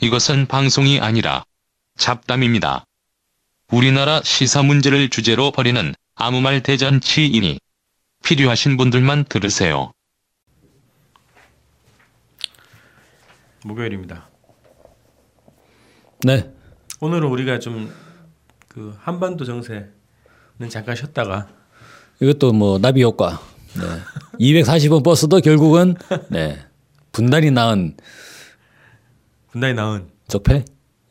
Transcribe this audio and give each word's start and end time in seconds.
이것은 0.00 0.46
방송이 0.46 1.00
아니라 1.00 1.44
잡담입니다. 1.96 2.84
우리나라 3.72 4.20
시사 4.22 4.62
문제를 4.62 5.10
주제로 5.10 5.50
벌이는 5.50 5.94
아무 6.14 6.40
말 6.40 6.62
대잔치이니 6.62 7.58
필요하신 8.24 8.76
분들만 8.76 9.24
들으세요. 9.24 9.92
목요일입니다. 13.64 14.28
네. 16.24 16.50
오늘은 17.00 17.28
우리가 17.28 17.58
좀 17.58 18.08
그 18.78 18.96
한반도 19.00 19.44
정세는 19.44 19.90
잠깐 20.70 20.94
쉬었다가 20.94 21.48
이것도 22.20 22.52
뭐 22.52 22.78
나비 22.78 23.02
효과. 23.02 23.40
네. 23.74 23.82
240원 24.38 25.02
버스도 25.02 25.40
결국은 25.40 25.96
네. 26.28 26.64
분단이 27.10 27.50
낳은 27.50 27.96
분단이 29.58 29.74
나은 29.74 30.06
적폐. 30.28 30.64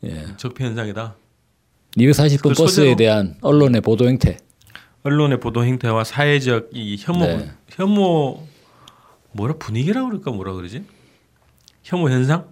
예. 0.04 0.26
적폐 0.38 0.64
현상이다. 0.64 1.16
240번 1.98 2.42
그 2.42 2.54
버스에 2.54 2.96
대한 2.96 3.36
언론의 3.42 3.82
보도 3.82 4.08
행태. 4.08 4.38
언론의 5.02 5.40
보도 5.40 5.64
행태와 5.64 6.04
사회적 6.04 6.70
이 6.72 6.96
혐오 6.98 7.26
네. 7.26 7.50
혐오 7.68 8.46
뭐라 9.32 9.54
분위기라고 9.58 10.08
그럴까 10.08 10.30
뭐라 10.30 10.54
그러지? 10.54 10.84
혐오 11.82 12.08
현상? 12.08 12.48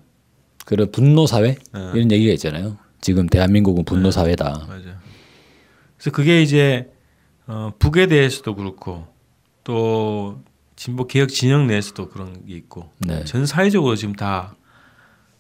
그런 0.67 0.91
분노 0.91 1.27
사회 1.27 1.55
네. 1.73 1.91
이런 1.95 2.13
얘기가 2.13 2.33
있잖아요. 2.35 2.77
지금 3.01 3.27
대한민국은 3.27 3.85
분노 3.85 4.11
사회다. 4.11 4.67
맞아. 4.69 5.01
그래서 5.97 6.11
그게 6.13 6.43
이제 6.43 6.91
어, 7.47 7.73
북에 7.79 8.07
대해서도 8.07 8.55
그렇고 8.55 9.07
또 9.65 10.43
진보 10.75 11.07
개혁 11.07 11.31
진영 11.31 11.67
내에서도 11.67 12.11
그런 12.11 12.47
게 12.47 12.55
있고 12.55 12.91
네. 12.99 13.25
전 13.25 13.47
사회적으로 13.47 13.97
지금 13.97 14.15
다 14.15 14.57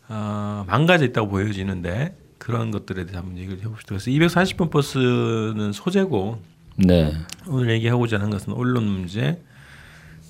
어, 0.09 0.65
망가져 0.67 1.05
있다고 1.07 1.29
보여지는데 1.29 2.17
그런 2.39 2.71
것들에 2.71 3.05
대해서 3.05 3.19
한번 3.19 3.39
얘기를 3.39 3.59
해봅시다. 3.63 3.97
그래서 3.97 4.11
240번 4.11 4.71
버스는 4.71 5.73
소재고 5.73 6.41
네. 6.77 7.13
오늘 7.47 7.71
얘기하고자 7.71 8.17
하는 8.17 8.31
것은 8.31 8.53
언론 8.53 8.85
문제, 8.85 9.43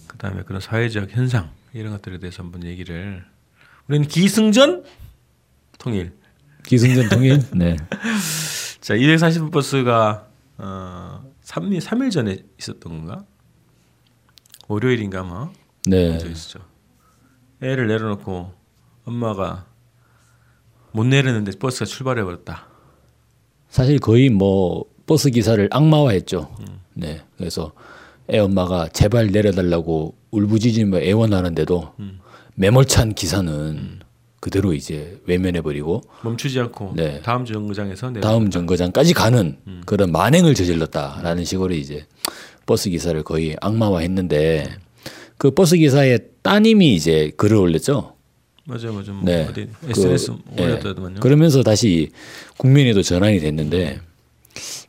그다음에 0.06 0.42
그런 0.42 0.60
사회적 0.60 1.10
현상 1.10 1.50
이런 1.72 1.92
것들에 1.92 2.18
대해서 2.18 2.42
한번 2.42 2.64
얘기를 2.64 3.24
우리는 3.88 4.06
기승전 4.06 4.84
통일. 5.78 6.12
기승전 6.64 7.08
통일. 7.10 7.42
네. 7.54 7.76
자, 8.80 8.94
240번 8.94 9.52
버스가 9.52 10.26
어 10.58 11.32
3일 11.44 11.80
3일 11.80 12.10
전에 12.10 12.38
있었던 12.58 12.80
건가? 12.80 13.24
월요일인가 14.68 15.22
뭐. 15.22 15.52
네. 15.86 16.18
저 16.18 16.28
있었죠. 16.28 16.60
애를 17.62 17.86
내려놓고 17.88 18.52
엄마가 19.06 19.66
못 20.92 21.04
내리는데 21.04 21.52
버스가 21.58 21.84
출발해 21.86 22.22
버렸다. 22.24 22.66
사실 23.68 23.98
거의 23.98 24.28
뭐 24.28 24.84
버스 25.06 25.30
기사를 25.30 25.66
악마화했죠. 25.70 26.54
음. 26.60 26.80
네. 26.94 27.22
그래서 27.38 27.72
애 28.30 28.38
엄마가 28.38 28.88
제발 28.88 29.28
내려달라고 29.28 30.14
울부짖으며 30.32 31.00
애원하는데도 31.00 31.92
음. 32.00 32.18
매몰찬 32.56 33.14
기사는 33.14 34.00
그대로 34.40 34.72
이제 34.72 35.20
외면해 35.26 35.60
버리고 35.60 36.02
멈추지 36.22 36.58
않고 36.60 36.94
네. 36.96 37.20
다음 37.22 37.44
정거장에서 37.44 38.10
내려. 38.10 38.20
다음 38.20 38.50
정거장까지 38.50 39.14
가는 39.14 39.58
음. 39.66 39.82
그런 39.86 40.10
만행을 40.10 40.54
저질렀다라는 40.54 41.44
식으로 41.44 41.74
이제 41.74 42.06
버스 42.64 42.90
기사를 42.90 43.20
거의 43.22 43.56
악마화했는데 43.60 44.66
그 45.38 45.50
버스 45.52 45.76
기사의 45.76 46.20
따님이 46.42 46.94
이제 46.94 47.30
글을 47.36 47.56
올렸죠. 47.56 48.15
맞아 48.66 48.90
맞아. 48.90 49.12
뭐 49.12 49.22
네. 49.24 49.46
어디 49.48 49.68
그, 49.80 49.90
SNS 49.90 50.32
예. 50.58 50.64
올렸더만요. 50.64 51.20
그러면서 51.20 51.62
다시 51.62 52.10
국면에도 52.58 53.02
전환이 53.02 53.38
됐는데 53.38 54.00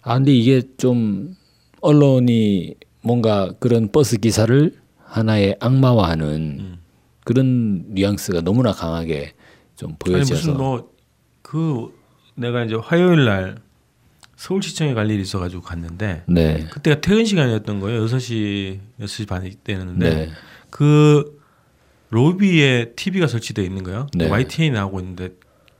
아 0.01 0.15
근데 0.15 0.33
이게 0.33 0.63
좀 0.77 1.35
언론이 1.81 2.75
뭔가 3.01 3.53
그런 3.59 3.91
버스 3.91 4.17
기사를 4.17 4.73
하나의 5.03 5.57
악마화하는 5.59 6.25
음. 6.59 6.77
그런 7.23 7.85
뉘앙스가 7.89 8.41
너무나 8.41 8.71
강하게 8.71 9.33
좀 9.75 9.89
아니 9.91 9.97
보여져서 9.99 10.33
무슨 10.33 10.57
뭐 10.57 10.97
그 11.47 11.93
내가 12.35 12.65
이제 12.65 12.75
화요일 12.75 13.23
날 13.23 13.55
서울시청에 14.35 14.93
갈 14.93 15.09
일이 15.09 15.21
있어가지고 15.21 15.61
갔는데 15.63 16.23
네. 16.27 16.67
그때가 16.71 16.99
퇴근 16.99 17.23
시간이었던 17.23 17.79
거예요. 17.79 18.05
6시 18.05 18.79
6시 18.99 19.27
반이 19.27 19.51
때였는데 19.63 20.09
네. 20.13 20.29
그 20.69 21.36
로비에 22.09 22.93
TV가 22.95 23.27
설치되어 23.27 23.65
있는 23.65 23.83
거예요. 23.83 24.07
네. 24.13 24.29
YTN이 24.29 24.71
나오고 24.71 24.99
있는데 25.01 25.31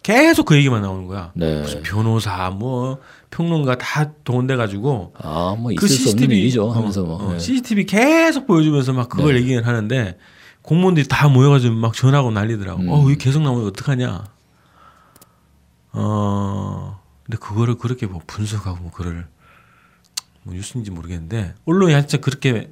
계속 0.04 0.46
그 0.46 0.56
얘기만 0.56 0.82
나오는 0.82 1.06
거야. 1.06 1.32
네. 1.36 1.62
무슨 1.62 1.84
변호사 1.84 2.50
뭐 2.50 3.00
평론가 3.30 3.78
다 3.78 4.14
동원돼 4.24 4.56
가지고 4.56 5.14
아, 5.18 5.56
뭐 5.58 5.72
있을 5.72 5.82
그수 5.82 5.96
없는 6.10 6.12
CCTV 6.12 6.40
일이죠. 6.40 6.66
어, 6.66 6.72
하면서 6.72 7.04
뭐. 7.04 7.16
어, 7.18 7.34
네. 7.34 7.40
CCTV 7.40 7.86
계속 7.86 8.48
보여주면서 8.48 8.94
막 8.94 9.10
그걸 9.10 9.34
네. 9.34 9.42
얘기를 9.42 9.66
하는데 9.66 10.18
공무원들이 10.62 11.08
다 11.08 11.28
모여가지고 11.30 11.76
막 11.76 11.94
전화하고 11.94 12.32
난리더라고. 12.32 12.82
음. 12.82 12.90
어, 12.90 13.10
이게 13.10 13.18
계속 13.18 13.42
나오면 13.42 13.68
어떡하냐. 13.68 14.24
어, 15.94 17.00
근데 17.26 17.38
그거를 17.38 17.76
그렇게 17.76 18.06
뭐 18.06 18.22
분석하고 18.28 18.78
뭐 18.82 18.92
그걸 18.92 19.28
뭐 20.44 20.54
뉴스인지 20.54 20.92
모르겠는데 20.92 21.54
언론이 21.66 21.94
진짜 21.94 22.18
그렇게 22.18 22.72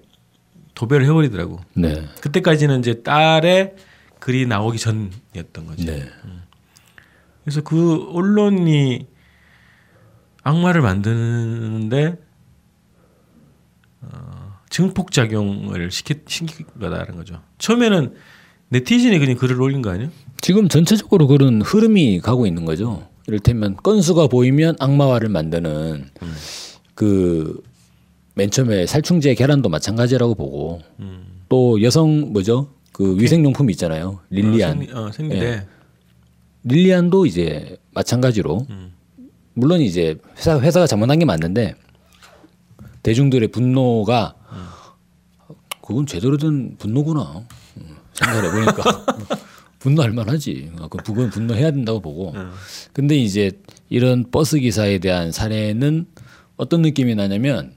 도배를 0.75 1.05
해버리더라고. 1.07 1.59
네. 1.73 2.05
그때까지는 2.21 2.79
이제 2.79 3.01
딸의 3.01 3.75
글이 4.19 4.45
나오기 4.45 4.77
전이었던 4.77 5.65
거지. 5.65 5.85
네. 5.85 6.05
그래서 7.43 7.61
그 7.61 8.09
언론이 8.11 9.07
악마를 10.43 10.81
만드는데 10.81 12.17
어, 14.01 14.59
증폭 14.69 15.11
작용을 15.11 15.89
시키 15.91 16.15
시킨 16.27 16.65
거다라는 16.79 17.15
거죠. 17.15 17.41
처음에는 17.57 18.13
네티즌이 18.69 19.19
그냥 19.19 19.37
글을 19.37 19.61
올린 19.61 19.81
거 19.81 19.91
아니야? 19.91 20.09
지금 20.41 20.69
전체적으로 20.69 21.27
그런 21.27 21.61
흐름이 21.61 22.19
가고 22.19 22.45
있는 22.45 22.65
거죠. 22.65 23.07
이를테면 23.27 23.77
건수가 23.77 24.27
보이면 24.27 24.75
악마화를 24.79 25.29
만드는 25.29 26.09
음. 26.21 26.35
그 26.93 27.61
맨 28.35 28.51
처음에 28.51 28.85
살충제 28.85 29.33
계란도 29.35 29.69
마찬가지라고 29.69 30.35
보고 30.35 30.81
음. 30.99 31.41
또 31.49 31.81
여성 31.81 32.33
뭐죠? 32.33 32.69
그 32.91 33.17
위생용품 33.19 33.69
있잖아요. 33.71 34.19
릴리안. 34.29 34.77
어, 34.77 34.81
생리, 34.81 34.91
어, 34.91 35.11
생리대. 35.11 35.67
릴리안도 36.63 37.25
이제 37.25 37.77
마찬가지로 37.93 38.65
음. 38.69 38.93
물론 39.53 39.81
이제 39.81 40.17
회사 40.37 40.59
회사가 40.59 40.87
잘못한 40.87 41.19
게 41.19 41.25
맞는데 41.25 41.75
대중들의 43.03 43.49
분노가 43.49 44.35
그건 45.85 46.05
제대로 46.05 46.37
된 46.37 46.75
분노구나. 46.77 47.45
음, 47.77 47.95
생각해 48.13 48.49
보니까. 48.51 49.05
분노할 49.79 50.11
만하지. 50.11 50.71
아, 50.79 50.87
그 50.87 50.97
그건 50.97 51.29
분노해야 51.29 51.69
된다고 51.69 51.99
보고. 52.01 52.31
음. 52.31 52.51
근데 52.91 53.15
이제 53.15 53.51
이런 53.89 54.31
버스 54.31 54.57
기사에 54.57 54.97
대한 54.97 55.31
사례는 55.31 56.07
어떤 56.57 56.81
느낌이 56.81 57.13
나냐면 57.13 57.74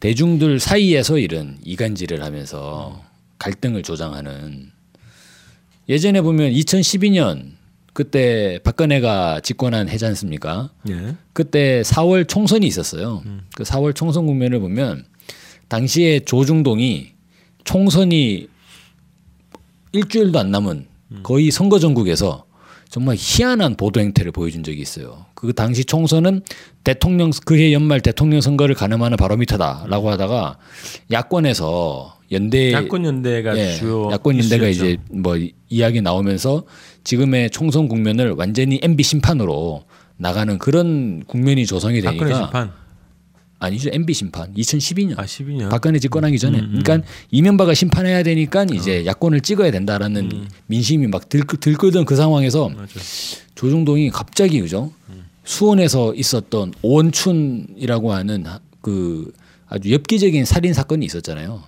대중들 0.00 0.60
사이에서 0.60 1.18
이런 1.18 1.58
이간질을 1.64 2.22
하면서 2.22 3.02
갈등을 3.38 3.82
조장하는 3.82 4.70
예전에 5.88 6.20
보면 6.20 6.52
2012년 6.52 7.52
그때 7.92 8.60
박근혜가 8.62 9.40
집권한 9.40 9.88
해지 9.88 10.06
않습니까? 10.06 10.70
예. 10.88 11.16
그때 11.32 11.82
4월 11.82 12.28
총선이 12.28 12.66
있었어요. 12.66 13.22
그 13.56 13.64
4월 13.64 13.94
총선 13.94 14.26
국면을 14.26 14.60
보면 14.60 15.04
당시에 15.68 16.20
조중동이 16.20 17.12
총선이 17.64 18.48
일주일도 19.92 20.38
안 20.38 20.50
남은 20.50 20.86
거의 21.22 21.50
선거 21.50 21.78
전국에서 21.78 22.44
정말 22.88 23.16
희한한 23.18 23.76
보도 23.76 24.00
행태를 24.00 24.32
보여준 24.32 24.62
적이 24.62 24.80
있어요. 24.80 25.26
그 25.34 25.52
당시 25.52 25.84
총선은 25.84 26.42
대통령 26.84 27.30
그해 27.44 27.72
연말 27.72 28.00
대통령 28.00 28.40
선거를 28.40 28.74
가늠하는 28.74 29.16
바로미터다라고 29.16 30.10
하다가 30.10 30.58
야권에서 31.10 32.16
연대 32.32 32.72
야권 32.72 33.04
연대가 33.04 33.56
예, 33.56 33.74
주요 33.74 34.10
야권 34.10 34.38
연대가 34.38 34.68
이슈였죠. 34.68 34.86
이제 34.86 35.02
뭐 35.10 35.36
이야기 35.68 36.00
나오면서 36.00 36.64
지금의 37.04 37.50
총선 37.50 37.88
국면을 37.88 38.32
완전히 38.32 38.80
MB 38.82 39.02
심판으로 39.02 39.84
나가는 40.16 40.58
그런 40.58 41.22
국면이 41.26 41.66
조성이 41.66 42.00
되니까 42.00 42.72
아니죠 43.60 43.90
MB 43.92 44.14
심판 44.14 44.54
2012년 44.54 45.18
아 45.18 45.24
12년 45.24 45.68
박근혜 45.68 45.98
집권하기 45.98 46.38
전에 46.38 46.58
음, 46.60 46.64
음. 46.74 46.80
그러니까 46.82 47.08
이명박을 47.30 47.74
심판해야 47.74 48.22
되니까 48.22 48.64
이제 48.72 49.04
야권을 49.04 49.40
찍어야 49.40 49.70
된다라는 49.72 50.30
음. 50.30 50.48
민심이 50.66 51.06
막 51.08 51.28
들, 51.28 51.42
들끓던 51.44 52.04
그 52.04 52.14
상황에서 52.16 52.68
맞아. 52.68 53.00
조중동이 53.54 54.10
갑자기 54.10 54.60
그죠 54.60 54.92
수원에서 55.44 56.14
있었던 56.14 56.72
오원춘이라고 56.82 58.12
하는 58.12 58.46
하- 58.46 58.60
그 58.80 59.32
아주 59.66 59.92
엽기적인 59.92 60.44
살인 60.44 60.72
사건이 60.72 61.04
있었잖아요 61.06 61.62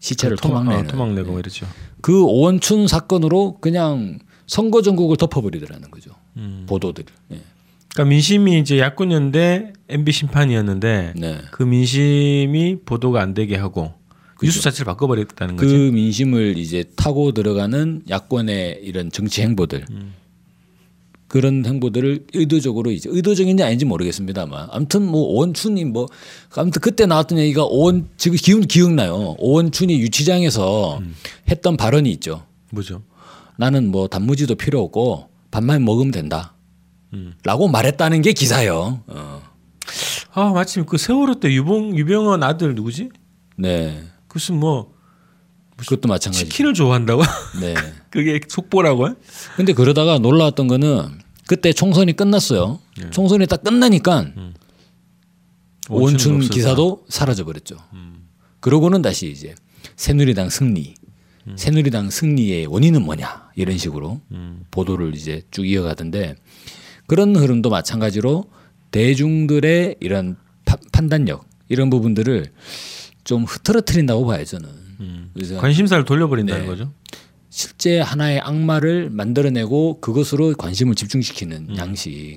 시체를 0.00 0.36
토막, 0.36 0.64
토막내는 0.64 0.88
어, 0.88 0.92
토막내고 0.92 1.38
이랬죠. 1.38 1.66
그 2.02 2.22
오원춘 2.22 2.86
사건으로 2.86 3.56
그냥 3.62 4.18
선거 4.46 4.82
전국을 4.82 5.16
덮어버리더라는 5.16 5.90
거죠. 5.90 6.10
보도들. 6.66 7.06
예. 7.32 7.40
그러니까 7.94 8.10
민심이 8.10 8.58
이제 8.58 8.80
야권이었는데 8.80 9.72
MB 9.88 10.12
심판이었는데 10.12 11.12
네. 11.16 11.38
그 11.52 11.62
민심이 11.62 12.78
보도가 12.84 13.22
안 13.22 13.34
되게 13.34 13.56
하고 13.56 13.92
뉴스 14.42 14.60
자체를 14.60 14.84
바꿔버렸다는 14.86 15.56
그 15.56 15.64
거지. 15.64 15.76
민심을 15.92 16.58
이제 16.58 16.84
타고 16.96 17.32
들어가는 17.32 18.02
야권의 18.08 18.80
이런 18.82 19.10
정치 19.12 19.42
행보들. 19.42 19.86
그런 21.28 21.64
행보들을 21.64 22.26
의도적으로 22.34 22.90
이제 22.90 23.08
의도적인지 23.12 23.62
아닌지 23.62 23.84
모르겠습니다만. 23.84 24.68
아무튼 24.70 25.02
뭐 25.06 25.22
오원춘이 25.22 25.84
뭐 25.84 26.08
아무튼 26.56 26.80
그때 26.80 27.06
나왔던 27.06 27.38
얘기가 27.38 27.64
오원 27.64 28.08
지금 28.16 28.36
기억 28.36 28.66
기억나요. 28.68 29.36
오원춘이 29.38 30.00
유치장에서 30.00 31.00
했던 31.48 31.76
발언이 31.76 32.10
있죠. 32.12 32.44
뭐죠? 32.70 33.02
나는 33.56 33.88
뭐 33.90 34.08
단무지도 34.08 34.56
필요 34.56 34.82
없고 34.82 35.28
밥만 35.52 35.84
먹으면 35.84 36.10
된다 36.10 36.53
라고 37.42 37.68
말했다는 37.68 38.22
게 38.22 38.32
기사예요 38.32 39.02
어. 39.06 39.42
아 40.32 40.50
마침 40.52 40.84
그 40.86 40.96
세월호 40.98 41.40
때 41.40 41.52
유봉 41.52 41.96
유병헌 41.96 42.42
아들 42.42 42.74
누구지? 42.74 43.10
네 43.56 44.02
무슨 44.32 44.58
뭐 44.58 44.92
그것도 45.76 46.08
마찬가지 46.08 46.44
치킨을 46.44 46.74
좋아한다고? 46.74 47.22
네 47.60 47.74
그게 48.10 48.40
속보라고? 48.48 49.10
근데 49.56 49.72
그러다가 49.72 50.18
놀라웠던 50.18 50.66
거는 50.68 51.18
그때 51.46 51.72
총선이 51.72 52.14
끝났어요. 52.14 52.80
총선이 53.10 53.46
딱 53.46 53.62
끝나니까 53.62 54.32
오원춘 55.90 56.36
없어서. 56.36 56.52
기사도 56.54 57.04
사라져 57.08 57.44
버렸죠. 57.44 57.76
그러고는 58.60 59.02
다시 59.02 59.30
이제 59.30 59.54
새누리당 59.96 60.48
승리, 60.48 60.94
새누리당 61.56 62.10
승리의 62.10 62.66
원인은 62.66 63.02
뭐냐 63.02 63.50
이런 63.56 63.76
식으로 63.76 64.20
보도를 64.70 65.14
이제 65.14 65.42
쭉 65.50 65.66
이어가던데 65.66 66.36
그런 67.06 67.36
흐름도 67.36 67.70
마찬가지로 67.70 68.44
대중들의 68.90 69.96
이런 70.00 70.36
파- 70.64 70.76
판단력 70.92 71.46
이런 71.68 71.90
부분들을 71.90 72.46
좀 73.24 73.44
흐트러트린다고 73.44 74.26
봐요 74.26 74.44
저는. 74.44 74.68
그래서 75.34 75.58
관심사를 75.58 76.04
돌려버린다는 76.04 76.62
네. 76.62 76.66
거죠. 76.66 76.92
실제 77.50 78.00
하나의 78.00 78.40
악마를 78.40 79.10
만들어내고 79.10 80.00
그것으로 80.00 80.54
관심을 80.54 80.94
집중시키는 80.94 81.76
양식. 81.76 82.36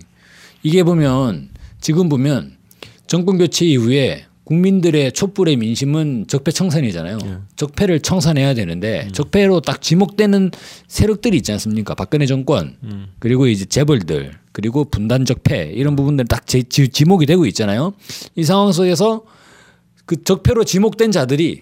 이게 0.64 0.84
보면 0.84 1.50
지금 1.80 2.10
보면 2.10 2.58
정권 3.08 3.38
교체 3.38 3.66
이후에 3.66 4.26
국민들의 4.48 5.12
촛불의 5.12 5.58
민심은 5.58 6.26
적폐 6.30 6.52
청산이잖아요. 6.52 7.18
적폐를 7.58 8.00
청산해야 8.00 8.54
되는데 8.54 9.10
적폐로 9.12 9.60
딱 9.60 9.82
지목되는 9.82 10.52
세력들이 10.88 11.36
있지 11.36 11.52
않습니까? 11.52 11.96
박근혜 11.96 12.26
정권 12.26 12.78
그리고 13.20 13.48
이제 13.48 13.66
재벌들 13.66 14.32
그리고 14.54 14.86
분단 14.86 15.26
적폐 15.26 15.66
이런 15.76 15.98
부분들 15.98 16.26
딱 16.26 16.48
제- 16.48 16.64
지- 16.64 16.88
지목이 16.88 17.26
되고 17.26 17.46
있잖아요. 17.48 17.92
이 18.38 18.44
상황 18.46 18.72
속에서 18.72 19.26
그 20.06 20.24
적폐로 20.24 20.64
지목된 20.64 21.12
자들이 21.12 21.60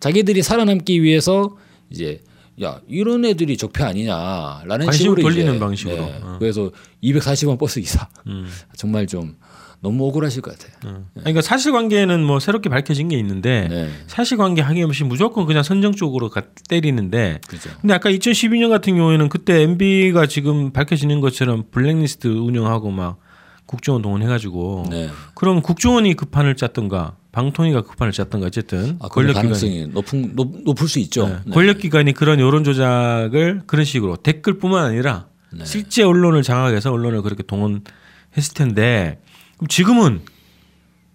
자기들이 0.00 0.42
살아남기 0.42 1.02
위해서 1.02 1.56
이제 1.88 2.20
야 2.62 2.82
이런 2.88 3.24
애들이 3.24 3.56
적폐 3.56 3.84
아니냐라는 3.84 4.84
관심을 4.84 4.92
식으로 4.92 5.22
돌리는 5.22 5.58
방식으로. 5.58 5.96
네. 5.96 6.18
어. 6.22 6.36
그래서 6.38 6.70
240원 7.02 7.58
버스 7.58 7.80
기사 7.80 8.06
음. 8.26 8.46
정말 8.76 9.06
좀 9.06 9.36
너무 9.80 10.06
억울하실 10.08 10.42
것 10.42 10.58
같아요. 10.58 10.72
어. 10.86 11.04
아니, 11.14 11.20
그러니까 11.22 11.42
사실관계는 11.42 12.24
뭐 12.24 12.40
새롭게 12.40 12.68
밝혀진 12.68 13.08
게 13.08 13.18
있는데 13.18 13.68
네, 13.70 13.88
사실관계 14.08 14.60
확인 14.62 14.84
없이 14.84 15.04
무조건 15.04 15.46
그냥 15.46 15.62
선정 15.62 15.92
쪽으로 15.94 16.30
가- 16.30 16.42
때리는데 16.68 17.40
그죠. 17.46 17.70
근데 17.80 17.94
아까 17.94 18.10
2012년 18.10 18.70
같은 18.70 18.96
경우에는 18.96 19.28
그때 19.28 19.62
MB가 19.62 20.26
지금 20.26 20.72
밝혀지는 20.72 21.20
것처럼 21.20 21.64
블랙리스트 21.70 22.26
운영하고 22.26 22.90
막 22.90 23.18
국정원 23.66 24.02
동원해가지고 24.02 24.86
네. 24.90 25.10
그럼 25.34 25.60
국정원이 25.62 26.14
그 26.14 26.26
판을 26.26 26.56
짰던가 26.56 27.14
방통위가 27.30 27.82
그 27.82 27.94
판을 27.96 28.12
짰던가 28.12 28.46
어쨌든 28.48 28.96
아, 29.00 29.08
권력기관이 29.08 29.34
가능성이 29.48 29.86
높은 29.88 30.34
높, 30.34 30.62
높을 30.64 30.88
수 30.88 30.98
있죠. 31.00 31.28
네. 31.28 31.36
네. 31.44 31.52
권력 31.52 31.78
기관이 31.78 32.14
그런 32.14 32.40
여론 32.40 32.64
조작을 32.64 33.62
그런 33.66 33.84
식으로 33.84 34.16
댓글뿐만 34.16 34.84
아니라 34.86 35.26
네. 35.52 35.64
실제 35.64 36.02
언론을 36.02 36.42
장악해서 36.42 36.90
언론을 36.90 37.22
그렇게 37.22 37.42
동원했을 37.44 38.54
텐데 38.56 39.20
그럼 39.58 39.68
지금은 39.68 40.22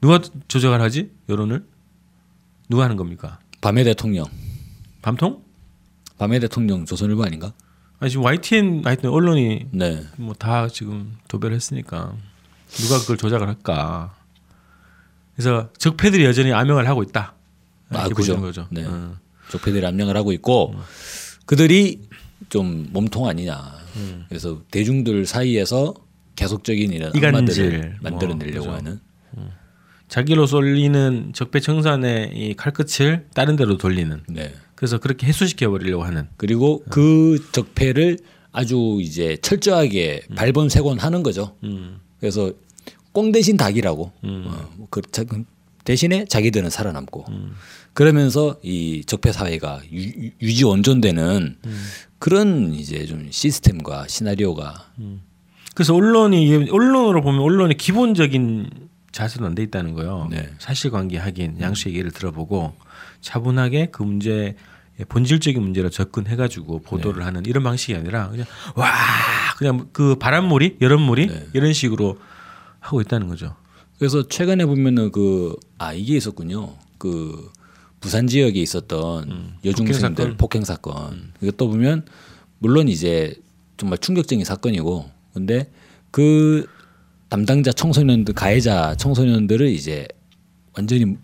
누가 0.01 0.19
조작을 0.48 0.81
하지 0.81 1.12
여론을 1.30 1.66
누가 2.69 2.84
하는 2.84 2.95
겁니까? 2.98 3.40
밤의 3.62 3.84
대통령, 3.86 4.25
밤통? 5.01 5.42
밤의 6.18 6.40
대통령 6.42 6.86
조선일보 6.86 7.24
아닌가? 7.24 7.54
아니 8.00 8.12
지금 8.12 8.25
YTN 8.25 8.81
하여튼 8.86 9.10
언론이 9.10 9.68
네. 9.72 10.06
뭐 10.18 10.34
다 10.38 10.68
지금 10.68 11.16
도배를 11.30 11.56
했으니까 11.56 12.13
누가 12.69 13.00
그걸 13.00 13.18
조작을 13.18 13.48
할까? 13.48 14.13
그래서 15.36 15.69
적폐들이 15.78 16.25
여전히 16.25 16.51
암영을 16.51 16.88
하고 16.88 17.01
있다. 17.04 17.34
아, 17.89 18.10
그죠. 18.10 18.39
거죠. 18.42 18.68
네. 18.72 18.84
어. 18.86 19.16
적폐들이 19.50 19.86
압력을 19.86 20.16
하고 20.16 20.31
있고 20.34 20.75
그들이 21.46 22.01
좀 22.50 22.88
몸통 22.92 23.28
아니냐. 23.28 23.74
그래서 24.28 24.62
대중들 24.72 25.25
사이에서 25.25 25.94
계속적인 26.35 26.91
이런 26.91 27.12
이간질, 27.15 27.97
만들어내려고 28.01 28.65
뭐, 28.68 28.75
하는. 28.75 29.00
자기로 30.09 30.45
쏠리는 30.45 31.31
적폐 31.33 31.59
청산의 31.59 32.31
이 32.35 32.53
칼끝을 32.56 33.27
다른 33.33 33.56
데로 33.56 33.77
돌리는 33.77 34.21
네. 34.30 34.53
그래서 34.75 35.00
그렇게 35.00 35.25
해소시켜 35.27 35.69
버리려고 35.71 36.03
하는 36.03 36.27
그리고 36.38 36.83
그 36.89 37.44
적폐를 37.51 38.19
아주 38.51 39.00
이제 39.01 39.38
철저하게 39.41 40.21
발본색원 40.35 41.00
하는 41.00 41.24
거죠. 41.24 41.56
음. 41.63 42.00
그래서 42.19 42.51
꽁 43.12 43.31
대신 43.31 43.57
닭이라고. 43.57 44.12
어, 44.24 44.68
그 44.91 45.01
자- 45.12 45.24
대신에 45.83 46.25
자기들은 46.25 46.69
살아남고. 46.69 47.25
그러면서 47.94 48.57
이 48.63 49.03
적폐 49.06 49.31
사회가 49.31 49.81
유, 49.91 50.29
유지 50.41 50.63
온전되는 50.63 51.57
그런 52.19 52.74
이제 52.74 53.06
좀 53.06 53.27
시스템과 53.31 54.07
시나리오가 54.07 54.91
그래서 55.74 55.96
언론이 55.96 56.70
언론으로 56.70 57.22
보면 57.22 57.42
언론의 57.42 57.78
기본적인 57.78 58.70
자세는 59.12 59.50
안돼 59.50 59.64
있다는 59.64 59.94
거예요. 59.94 60.28
네. 60.30 60.50
사실관계 60.60 61.18
확인, 61.18 61.60
양수 61.60 61.90
얘기를 61.90 62.12
들어보고 62.12 62.74
차분하게 63.22 63.88
그 63.92 64.04
문제 64.04 64.56
본질적인 65.10 65.62
문제로 65.62 65.90
접근해가지고 65.90 66.81
보도를 66.81 67.20
네. 67.20 67.25
하는 67.25 67.46
이런 67.46 67.64
방식이 67.64 67.96
아니라 67.96 68.30
그냥 68.30 68.46
와 68.75 68.92
그냥 69.58 69.88
그 69.92 70.16
바람몰이 70.16 70.78
여론몰이 70.81 71.28
네. 71.28 71.48
이런 71.54 71.74
식으로 71.74 72.18
하고 72.80 73.01
있다는 73.01 73.27
거죠. 73.27 73.56
그래서 73.98 74.27
최근에 74.27 74.65
보면은 74.65 75.12
그 75.12 75.56
아 75.84 75.94
이게 75.94 76.15
있었군요. 76.15 76.75
그 76.98 77.51
부산 78.00 78.27
지역에 78.27 78.60
있었던 78.60 79.56
여중생들 79.65 80.38
폭행 80.38 80.63
사건. 80.63 81.34
이것도 81.42 81.70
보면 81.70 82.06
물론 82.60 82.88
이제 82.88 83.36
정말 83.77 83.98
충격적인 83.98 84.46
사건이고 84.46 85.10
근데 85.34 85.70
그 86.12 86.68
담당자 87.30 87.72
청소년들 87.72 88.34
가해자 88.34 88.96
청소년들을 88.96 89.68
이제 89.70 90.08
완전히 90.75 91.18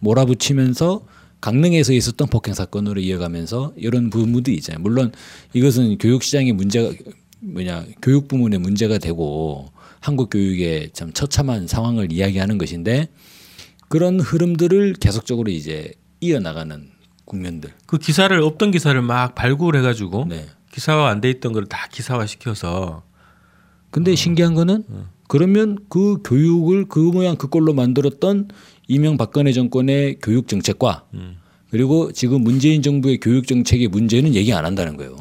몰아붙이면서 0.00 1.06
강릉에서 1.40 1.92
있었던 1.92 2.28
폭행 2.28 2.54
사건으로 2.54 3.00
이어가면서 3.00 3.74
이런 3.76 4.10
부분들이 4.10 4.56
있잖아요. 4.56 4.82
물론 4.82 5.12
이것은 5.52 5.98
교육 5.98 6.22
시장의 6.22 6.52
문제가 6.52 6.92
뭐냐 7.40 7.84
교육 8.00 8.28
부문의 8.28 8.58
문제가 8.58 8.98
되고 8.98 9.70
한국 10.00 10.30
교육의 10.30 10.90
참 10.92 11.12
처참한 11.12 11.66
상황을 11.66 12.10
이야기하는 12.10 12.58
것인데 12.58 13.08
그런 13.88 14.18
흐름들을 14.18 14.94
계속적으로 14.94 15.50
이제 15.50 15.92
이어나가는 16.20 16.88
국면들. 17.24 17.70
그 17.86 17.98
기사를 17.98 18.40
없던 18.40 18.70
기사를 18.70 19.00
막 19.02 19.34
발굴해가지고 19.34 20.26
네. 20.28 20.46
기사화 20.76 21.08
안 21.08 21.22
돼 21.22 21.30
있던 21.30 21.52
걸 21.54 21.64
다 21.66 21.88
기사화 21.90 22.26
시켜서. 22.26 23.02
근데 23.90 24.14
신기한 24.14 24.54
거는 24.54 24.84
그러면 25.26 25.78
그 25.88 26.18
교육을 26.22 26.84
그 26.88 26.98
모양 26.98 27.36
그 27.36 27.48
꼴로 27.48 27.72
만들었던 27.72 28.48
이명박근혜 28.86 29.52
정권의 29.52 30.18
교육 30.20 30.48
정책과 30.48 31.06
그리고 31.70 32.12
지금 32.12 32.42
문재인 32.42 32.82
정부의 32.82 33.18
교육 33.20 33.46
정책의 33.46 33.88
문제는 33.88 34.34
얘기 34.34 34.52
안 34.52 34.66
한다는 34.66 34.98
거예요. 34.98 35.16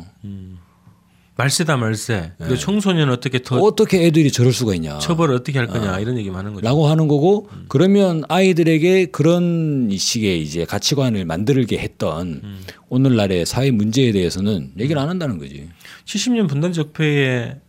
말세다 1.38 1.76
말세. 1.76 2.32
그리고 2.38 2.56
청소년 2.56 3.10
어떻게 3.10 3.42
더 3.42 3.58
어떻게 3.60 4.06
애들이 4.06 4.32
저럴 4.32 4.54
수가 4.54 4.74
있냐. 4.76 5.00
처벌을 5.00 5.36
어떻게 5.36 5.60
할 5.60 5.68
거냐 5.68 6.00
이런 6.00 6.18
얘기만 6.18 6.40
하는 6.40 6.54
거죠. 6.54 6.66
라고 6.66 6.88
하는 6.88 7.08
거고 7.08 7.50
그러면 7.68 8.24
아이들에게 8.30 9.08
그런 9.08 9.90
이 9.92 9.98
식의 9.98 10.42
이제 10.42 10.64
가치관을 10.64 11.26
만들게 11.26 11.78
했던 11.78 12.42
오늘날의 12.88 13.46
사회 13.46 13.72
문제에 13.72 14.14
대해서는 14.14 14.72
얘기를 14.80 15.02
안 15.02 15.10
한다는 15.10 15.38
거지. 15.38 15.70
70년 16.06 16.48
분단 16.48 16.72
적폐의 16.72 17.60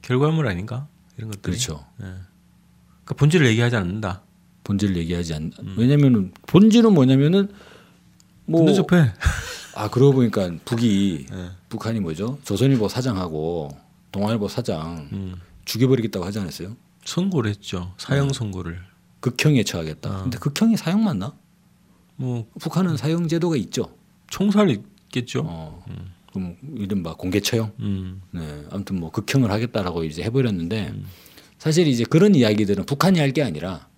결과물 0.00 0.48
아닌가 0.48 0.88
이런 1.18 1.30
것들이. 1.30 1.52
그렇죠. 1.52 1.84
그러니까 1.98 3.14
본질을 3.16 3.46
얘기하지 3.48 3.76
않는다. 3.76 4.22
본질을 4.64 4.96
얘기하지 4.96 5.34
않. 5.34 5.52
왜냐면은 5.76 6.32
본질은 6.46 6.94
뭐냐면은 6.94 7.48
뭐 8.46 8.60
분단 8.64 8.74
적폐. 8.76 9.12
아 9.80 9.88
그러고 9.88 10.12
보니까 10.12 10.50
북이 10.66 11.26
북한이 11.70 12.00
뭐죠? 12.00 12.38
조선일보 12.44 12.88
사장하고 12.88 13.70
동아일보 14.12 14.46
사장 14.48 15.08
음. 15.12 15.36
죽여버리겠다고 15.64 16.26
하지 16.26 16.38
않았어요? 16.38 16.76
선고를 17.06 17.48
했죠. 17.50 17.94
사형 17.96 18.32
선고를. 18.34 18.78
극형에 19.20 19.62
처하겠다. 19.64 20.22
근데 20.24 20.36
극형이 20.38 20.76
사형 20.76 21.02
맞나? 21.02 21.34
뭐 22.16 22.46
북한은 22.60 22.98
사형 22.98 23.26
제도가 23.28 23.56
있죠. 23.56 23.96
총살 24.28 24.68
있겠죠. 24.68 25.44
어, 25.46 25.82
그럼 26.30 26.56
이른바 26.76 27.14
공개 27.14 27.40
처형. 27.40 27.72
음. 27.80 28.20
네, 28.32 28.64
아무튼 28.70 29.00
뭐 29.00 29.10
극형을 29.10 29.50
하겠다라고 29.50 30.04
이제 30.04 30.22
해버렸는데 30.24 30.92
사실 31.58 31.86
이제 31.86 32.04
그런 32.04 32.34
이야기들은 32.34 32.84
북한이 32.84 33.18
할 33.18 33.32
게 33.32 33.42
아니라 33.42 33.88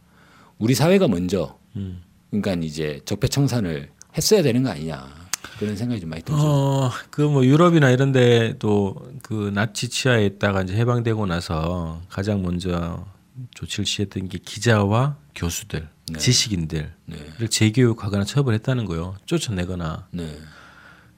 우리 0.58 0.74
사회가 0.74 1.08
먼저 1.08 1.58
음. 1.74 2.02
그러니까 2.30 2.54
이제 2.64 3.00
적폐청산을 3.04 3.90
했어야 4.16 4.42
되는 4.42 4.62
거 4.62 4.70
아니냐 4.70 5.21
그런 5.58 5.76
생각이 5.76 6.00
좀 6.00 6.10
많이 6.10 6.22
들죠. 6.22 6.38
어, 6.40 6.90
그 7.10 7.22
뭐 7.28 7.44
유럽이나 7.44 7.90
이런 7.90 8.12
데도 8.12 8.96
그 9.22 9.50
나치 9.54 9.88
치하에 9.88 10.26
있다가 10.26 10.62
이제 10.62 10.74
해방되고 10.74 11.26
나서 11.26 12.00
가장 12.08 12.42
먼저 12.42 13.06
조치를 13.54 13.84
취했던 13.84 14.28
게 14.28 14.38
기자와 14.38 15.16
교수들, 15.34 15.88
네. 16.12 16.18
지식인들을 16.18 16.92
네, 17.06 17.46
재교육하거나 17.48 18.24
처벌했다는 18.24 18.84
거요. 18.84 19.16
쫓아내거나. 19.26 20.08
네, 20.10 20.36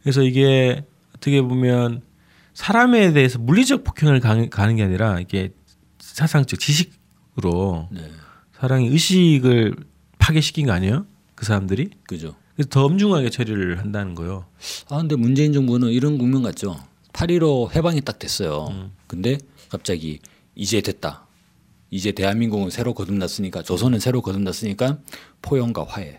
그래서 0.02 0.22
이게 0.22 0.84
어떻게 1.16 1.40
보면 1.42 2.02
사람에 2.52 3.12
대해서 3.12 3.38
물리적 3.38 3.82
폭행을 3.82 4.20
가- 4.20 4.48
가는 4.48 4.76
게 4.76 4.82
아니라 4.84 5.18
이게 5.20 5.52
사상적 5.98 6.60
지식으로 6.60 7.88
네, 7.90 8.10
사람의 8.60 8.88
의식을 8.90 9.74
파괴시킨 10.18 10.66
거 10.66 10.72
아니에요? 10.72 11.06
그 11.34 11.44
사람들이? 11.44 11.90
그죠. 12.06 12.36
그래서 12.54 12.68
더 12.70 12.84
엄중하게 12.84 13.30
처리를 13.30 13.78
한다는 13.80 14.14
거요. 14.14 14.46
아 14.88 14.98
근데 14.98 15.16
문재인 15.16 15.52
정부는 15.52 15.90
이런 15.90 16.18
국면 16.18 16.42
같죠. 16.42 16.78
8.15 17.12 17.74
해방이 17.74 18.00
딱 18.00 18.18
됐어요. 18.18 18.90
근데 19.06 19.38
갑자기 19.68 20.20
이제 20.54 20.80
됐다. 20.80 21.26
이제 21.90 22.12
대한민국은 22.12 22.70
새로 22.70 22.92
거듭났으니까 22.94 23.62
조선은 23.62 24.00
새로 24.00 24.20
거듭났으니까 24.22 24.98
포용과 25.42 25.84
화해. 25.84 26.16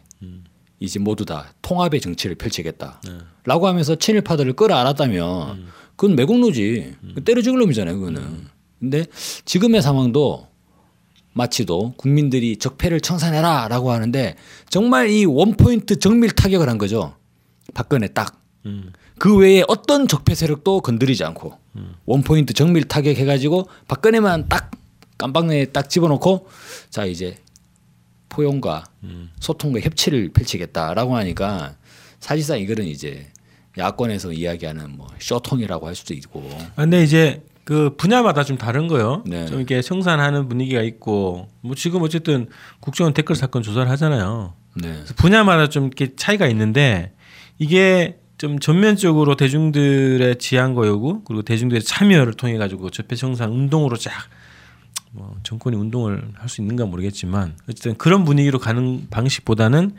이제 0.79 0.99
모두 0.99 1.25
다 1.25 1.53
통합의 1.61 2.01
정치를 2.01 2.35
펼치겠다. 2.35 3.01
라고 3.45 3.67
하면서 3.67 3.95
친일파들을 3.95 4.53
끌어안았다면 4.53 5.67
그건 5.95 6.15
매국노지. 6.15 6.95
때려 7.23 7.41
죽을 7.41 7.59
놈이잖아요. 7.59 7.97
그거는. 7.97 8.47
근데 8.79 9.05
지금의 9.45 9.81
상황도 9.81 10.47
마치도 11.35 11.95
국민들이 11.97 12.55
적폐를 12.55 13.01
청산해라 13.01 13.67
라고 13.67 13.91
하는데 13.91 14.35
정말 14.69 15.09
이 15.09 15.25
원포인트 15.25 15.99
정밀 15.99 16.31
타격을 16.31 16.69
한 16.69 16.77
거죠. 16.77 17.15
박근혜 17.73 18.07
딱. 18.07 18.41
음. 18.65 18.93
그 19.19 19.37
외에 19.37 19.63
어떤 19.67 20.07
적폐 20.07 20.33
세력도 20.33 20.81
건드리지 20.81 21.23
않고 21.23 21.57
원포인트 22.05 22.53
정밀 22.53 22.85
타격 22.85 23.17
해가지고 23.17 23.67
박근혜만 23.87 24.49
딱 24.49 24.71
깜방에 25.17 25.65
딱 25.65 25.89
집어넣고 25.89 26.47
자 26.89 27.05
이제 27.05 27.37
포용과 28.29 28.85
소통과 29.39 29.79
협치를 29.79 30.29
펼치겠다라고 30.29 31.15
하니까 31.15 31.75
사실상 32.19 32.59
이거는 32.59 32.85
이제 32.85 33.27
야권에서 33.77 34.33
이야기하는 34.33 34.97
뭐 34.97 35.07
쇼통이라고 35.19 35.87
할 35.87 35.95
수도 35.95 36.13
있고 36.13 36.49
아, 36.75 36.83
근데 36.83 37.03
이제 37.03 37.41
그 37.65 37.95
분야마다 37.97 38.43
좀 38.45 38.57
다른 38.57 38.87
거요. 38.87 39.23
네. 39.25 39.45
좀 39.47 39.57
이렇게 39.57 39.81
청산하는 39.81 40.47
분위기가 40.47 40.81
있고 40.81 41.49
뭐 41.61 41.75
지금 41.75 42.01
어쨌든 42.03 42.47
국정원 42.79 43.13
댓글 43.13 43.35
사건 43.35 43.63
조사를 43.63 43.89
하잖아요. 43.91 44.53
네 44.75 45.03
분야마다 45.17 45.67
좀 45.67 45.85
이렇게 45.85 46.15
차이가 46.15 46.47
있는데 46.47 47.13
이게 47.57 48.19
좀 48.37 48.59
전면적으로 48.59 49.35
대중들의 49.35 50.37
지향과 50.37 50.87
요구 50.87 51.23
그리고 51.23 51.41
대중들의 51.41 51.83
참여를 51.83 52.33
통해 52.33 52.57
가지고 52.57 52.89
적폐 52.91 53.15
청산 53.15 53.51
운동으로 53.51 53.97
쫙 53.97 54.11
뭐 55.15 55.35
정권이 55.43 55.77
운동을 55.77 56.31
할 56.35 56.49
수 56.49 56.61
있는가 56.61 56.85
모르겠지만 56.85 57.55
어쨌든 57.69 57.95
그런 57.97 58.25
분위기로 58.25 58.59
가는 58.59 59.07
방식보다는 59.09 59.95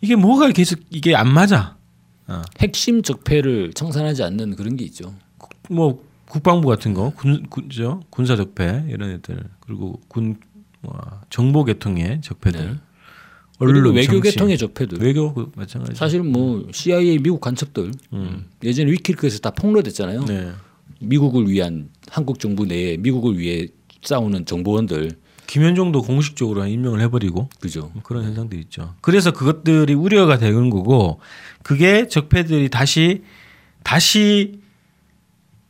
이게 0.00 0.16
뭐가 0.16 0.50
계속 0.50 0.80
이게 0.90 1.14
안 1.14 1.32
맞아. 1.32 1.76
어. 2.26 2.42
핵심 2.58 3.02
적폐를 3.02 3.72
청산하지 3.74 4.22
않는 4.24 4.56
그런 4.56 4.76
게 4.76 4.84
있죠. 4.86 5.14
뭐 5.68 6.02
국방부 6.28 6.68
같은 6.68 6.94
거, 6.94 7.10
군, 7.10 7.46
군죠 7.48 8.02
군사 8.10 8.36
적폐 8.36 8.84
이런 8.88 9.10
애들 9.10 9.38
그리고 9.60 10.00
군 10.08 10.36
뭐, 10.80 10.98
정보 11.30 11.64
계통의 11.64 12.20
적폐들, 12.20 12.60
네. 12.60 12.76
언론 13.58 13.94
외교 13.94 14.20
계통의 14.20 14.58
적폐들. 14.58 14.98
외교 15.00 15.32
그 15.32 15.50
마찬가지. 15.56 15.96
사실 15.96 16.22
뭐 16.22 16.66
CIA 16.72 17.18
미국 17.18 17.40
간첩들 17.40 17.92
예전에 18.62 18.90
위키리크에서 18.92 19.38
다 19.38 19.50
폭로됐잖아요. 19.50 20.24
네. 20.26 20.52
미국을 21.00 21.48
위한 21.48 21.88
한국 22.10 22.38
정부 22.38 22.66
내에 22.66 22.96
미국을 22.98 23.38
위해 23.38 23.66
싸우는 24.02 24.46
정보원들 24.46 25.12
김현종도 25.46 26.02
공식적으로 26.02 26.66
임명을 26.66 27.00
해버리고 27.02 27.48
그죠. 27.60 27.90
뭐 27.94 28.02
그런 28.02 28.24
현상들이 28.24 28.60
있죠. 28.62 28.94
그래서 29.00 29.32
그것들이 29.32 29.94
우려가 29.94 30.38
되는 30.38 30.70
거고 30.70 31.20
그게 31.62 32.08
적폐들이 32.08 32.68
다시 32.68 33.22
다시 33.82 34.60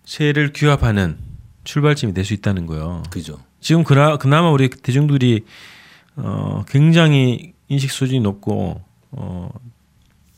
세를 0.06 0.52
규합하는 0.54 1.18
출발점이 1.64 2.14
될 2.14 2.24
수 2.24 2.32
있다는 2.32 2.64
거예요. 2.66 3.02
그죠. 3.10 3.38
지금 3.60 3.84
그나, 3.84 4.16
그나마 4.16 4.50
우리 4.50 4.70
대중들이 4.70 5.44
어, 6.14 6.64
굉장히 6.68 7.52
인식 7.68 7.90
수준이 7.90 8.20
높고 8.20 8.80
어, 9.10 9.50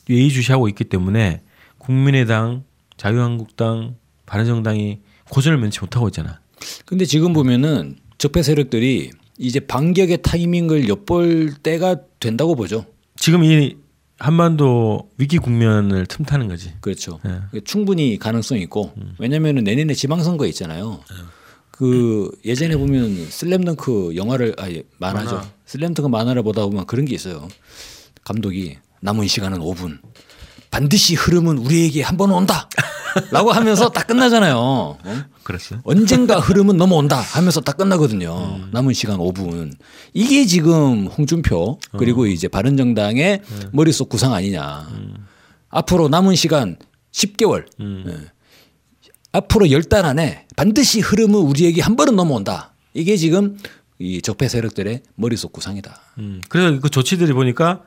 예의주시하고 0.08 0.68
있기 0.70 0.84
때문에 0.84 1.42
국민의당, 1.76 2.64
자유한국당, 2.96 3.96
바른정당이 4.26 5.00
고전을 5.30 5.58
면치 5.58 5.80
못하고 5.80 6.08
있잖아. 6.08 6.40
근데 6.86 7.04
지금 7.04 7.32
보면은 7.32 7.96
적폐 8.16 8.42
세력들이 8.42 9.10
이제 9.38 9.60
반격의 9.60 10.22
타이밍을 10.22 10.88
엿볼 10.88 11.54
때가 11.62 11.96
된다고 12.18 12.56
보죠. 12.56 12.86
지금 13.16 13.44
이 13.44 13.76
한반도 14.18 15.10
위기 15.16 15.38
국면을 15.38 16.06
틈타는 16.06 16.48
거지. 16.48 16.74
그렇죠. 16.80 17.20
네. 17.24 17.60
충분히 17.64 18.18
가능성이 18.18 18.62
있고 18.62 18.92
왜냐면은 19.18 19.64
내년에 19.64 19.94
지방선거 19.94 20.46
있잖아요. 20.46 21.00
그 21.70 22.30
예전에 22.44 22.76
보면 22.76 23.30
슬램덩크 23.30 24.16
영화를 24.16 24.54
아니 24.58 24.82
만화죠. 24.98 25.36
만화. 25.36 25.48
슬램덩크 25.66 26.08
만화를 26.08 26.42
보다 26.42 26.64
보면 26.64 26.86
그런 26.86 27.04
게 27.04 27.14
있어요. 27.14 27.46
감독이 28.24 28.78
남은 29.00 29.28
시간은 29.28 29.60
5분. 29.60 29.98
반드시 30.70 31.14
흐름은 31.14 31.58
우리에게 31.58 32.02
한 32.02 32.16
번 32.16 32.30
온다. 32.30 32.68
라고 33.30 33.50
하면서 33.52 33.88
딱 33.88 34.06
끝나잖아요. 34.06 34.56
어? 34.58 34.98
그랬어요? 35.42 35.80
언젠가 35.84 36.38
흐름은 36.38 36.76
넘어온다 36.76 37.18
하면서 37.18 37.60
딱 37.60 37.76
끝나거든요. 37.76 38.68
남은 38.72 38.92
시간 38.92 39.18
5분. 39.18 39.72
이게 40.14 40.44
지금 40.44 41.06
홍준표 41.06 41.78
그리고 41.98 42.26
이제 42.26 42.48
바른정당의 42.48 43.42
머릿속 43.72 44.08
구상 44.08 44.34
아니냐. 44.34 44.88
앞으로 45.70 46.08
남은 46.08 46.34
시간 46.36 46.76
10개월. 47.12 47.66
예. 47.80 48.30
앞으로 49.32 49.66
10달 49.66 50.04
안에 50.04 50.46
반드시 50.56 51.00
흐름은 51.00 51.34
우리에게 51.40 51.80
한 51.82 51.96
번은 51.96 52.14
넘어온다. 52.16 52.74
이게 52.94 53.16
지금 53.16 53.56
이 53.98 54.20
적폐 54.22 54.48
세력들의 54.48 55.02
머릿속 55.16 55.52
구상이다. 55.52 55.98
음. 56.18 56.40
그래서 56.48 56.78
그 56.80 56.88
조치들이 56.90 57.32
보니까 57.32 57.82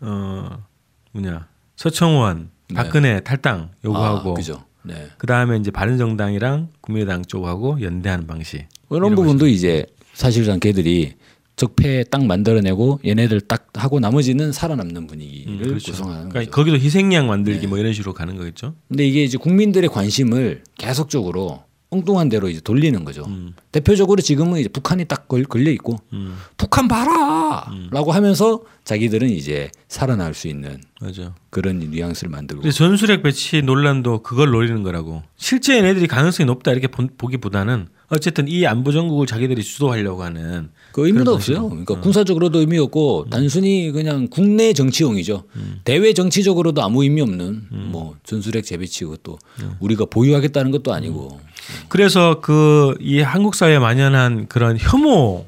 어 0.00 0.64
뭐냐 1.12 1.48
서청원, 1.76 2.50
박근혜 2.74 3.20
탈당 3.20 3.70
요구하고 3.84 4.32
아, 4.32 4.34
그죠. 4.34 4.64
네. 4.82 4.94
그 5.18 5.26
다음에 5.26 5.56
이제 5.56 5.70
바른정당이랑 5.70 6.68
국민의당 6.80 7.24
쪽하고 7.24 7.80
연대하는 7.80 8.26
방식. 8.26 8.66
이런 8.90 9.14
부분도 9.14 9.48
이제 9.48 9.86
사실상 10.12 10.60
걔들이 10.60 11.14
적폐 11.56 12.04
딱 12.04 12.24
만들어내고 12.24 13.00
얘네들 13.04 13.42
딱 13.42 13.68
하고 13.74 14.00
나머지는 14.00 14.52
살아남는 14.52 15.06
분위기를 15.06 15.78
구성하는 15.78 16.28
그러니까 16.28 16.40
거죠. 16.40 16.50
거기도 16.50 16.76
희생양 16.76 17.28
만들기 17.28 17.66
뭐 17.66 17.78
이런 17.78 17.92
식으로 17.92 18.12
가는 18.12 18.36
거겠죠. 18.36 18.74
근데 18.88 19.06
이게 19.06 19.22
이제 19.22 19.38
국민들의 19.38 19.88
관심을 19.88 20.62
계속적으로 20.76 21.62
엉뚱한 21.94 22.28
대로 22.28 22.48
이제 22.48 22.60
돌리는 22.60 23.04
거죠. 23.04 23.24
대표적으로 23.70 24.20
지금은 24.20 24.58
이제 24.60 24.68
북한이 24.68 25.04
딱 25.04 25.28
걸, 25.28 25.44
걸려 25.44 25.70
있고 25.70 25.96
음. 26.12 26.36
북한 26.56 26.88
봐라라고 26.88 28.12
하면서 28.12 28.62
자기들은 28.84 29.30
이제 29.30 29.70
살아날 29.88 30.34
수 30.34 30.48
있는 30.48 30.80
맞아. 31.00 31.34
그런 31.50 31.78
뉘앙스를 31.78 32.30
만들고 32.30 32.68
전술핵 32.70 33.22
배치 33.22 33.62
논란도 33.62 34.22
그걸 34.22 34.50
노리는 34.50 34.82
거라고. 34.82 35.22
실제 35.36 35.76
얘네들이 35.78 36.06
가능성이 36.08 36.46
높다 36.46 36.72
이렇게 36.72 36.88
본- 36.88 37.10
보기보다는 37.16 37.88
어쨌든 38.08 38.48
이 38.48 38.66
안보 38.66 38.92
전국을 38.92 39.26
자기들이 39.26 39.62
주도하려고 39.62 40.22
하는 40.24 40.70
그 40.94 41.06
의미도 41.08 41.34
없어요. 41.34 41.68
그러니까 41.68 41.98
군사적으로도 41.98 42.60
의미 42.60 42.78
없고 42.78 43.26
단순히 43.28 43.90
그냥 43.90 44.28
국내 44.28 44.72
정치용이죠. 44.72 45.42
대외 45.82 46.12
정치적으로도 46.12 46.84
아무 46.84 47.02
의미 47.02 47.20
없는 47.20 47.66
뭐 47.90 48.14
전술핵 48.22 48.64
재배치 48.64 49.02
그것도 49.04 49.36
우리가 49.80 50.04
보유하겠다는 50.04 50.70
것도 50.70 50.94
아니고 50.94 51.40
그래서 51.88 52.40
그 52.40 52.94
이 53.00 53.20
한국 53.20 53.56
사회에 53.56 53.80
만연한 53.80 54.46
그런 54.46 54.78
혐오 54.78 55.46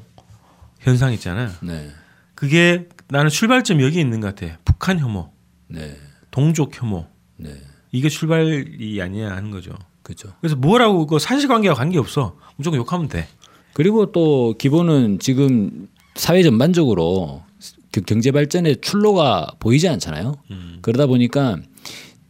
현상 0.81 1.13
있잖아요. 1.13 1.49
네, 1.61 1.91
그게 2.35 2.89
나는 3.07 3.29
출발점 3.29 3.81
여기 3.81 4.01
있는 4.01 4.19
것 4.19 4.35
같아. 4.35 4.57
북한 4.65 4.99
혐오, 4.99 5.31
네, 5.67 5.95
동족 6.29 6.71
혐오. 6.77 7.05
네. 7.37 7.55
이게 7.93 8.09
출발이 8.09 8.99
아니야 9.01 9.31
하는 9.31 9.49
거죠. 9.51 9.71
그죠. 10.03 10.33
그래서 10.41 10.57
뭐라고 10.57 11.07
그 11.07 11.19
사실관계와 11.19 11.73
관계 11.73 11.97
없어. 11.99 12.35
무조건 12.57 12.79
욕하면 12.79 13.07
돼. 13.07 13.29
그리고 13.77 14.11
또 14.11 14.55
기본은 14.57 15.19
지금 15.19 15.87
사회 16.15 16.41
전반적으로 16.41 17.43
그 17.91 18.01
경제 18.01 18.31
발전의 18.31 18.77
출로가 18.81 19.51
보이지 19.59 19.87
않잖아요. 19.87 20.33
그러다 20.81 21.05
보니까 21.05 21.59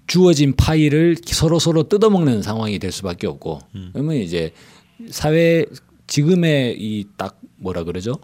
주어진 0.07 0.57
파일을 0.57 1.15
서로 1.25 1.57
서로 1.57 1.83
뜯어먹는 1.87 2.41
상황이 2.41 2.79
될 2.79 2.91
수밖에 2.91 3.27
없고 3.27 3.61
그러면 3.93 4.17
이제 4.17 4.51
사회 5.09 5.65
지금의 6.07 6.75
이 6.79 7.05
딱 7.15 7.39
뭐라 7.55 7.85
그러죠? 7.85 8.15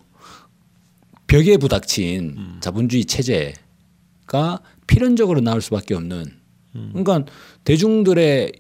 벽에 1.28 1.56
부닥친 1.56 2.58
자본주의 2.60 3.06
체제가 3.06 4.60
필연적으로 4.86 5.40
나올 5.40 5.62
수밖에 5.62 5.96
없는. 5.96 6.26
그러니까 6.74 7.24
대중들의 7.64 8.52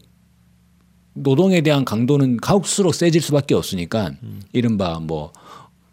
노동에 1.13 1.61
대한 1.61 1.85
강도는 1.85 2.37
갈수록 2.37 2.93
세질 2.93 3.21
수밖에 3.21 3.53
없으니까 3.55 4.11
이른바 4.51 4.99
뭐 4.99 5.31